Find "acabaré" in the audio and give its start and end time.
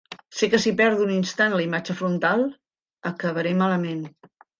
3.11-3.53